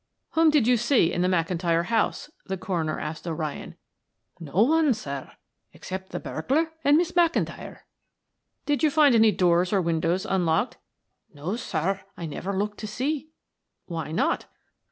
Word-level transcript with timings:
"Whom 0.31 0.49
did 0.49 0.65
you 0.65 0.77
see 0.77 1.13
in 1.13 1.21
the 1.21 1.27
McIntyre 1.27 1.85
house?" 1.85 2.31
the 2.47 2.57
coroner 2.57 2.99
asked 2.99 3.27
O'Ryan. 3.27 3.75
"No 4.39 4.63
one 4.63 4.95
sir, 4.95 5.33
except 5.73 6.09
the 6.11 6.19
burglar 6.19 6.71
and 6.83 6.97
Miss 6.97 7.11
McIntyre." 7.11 7.81
"Did 8.65 8.81
you 8.81 8.89
find 8.89 9.13
any 9.13 9.31
doors 9.31 9.71
or 9.71 9.79
windows 9.79 10.25
unlocked?" 10.25 10.79
"No, 11.35 11.55
sir; 11.55 12.01
I 12.17 12.25
never 12.25 12.51
looked 12.57 12.79
to 12.79 12.87
see." 12.87 13.27
"Why 13.85 14.11
not?" 14.11 14.47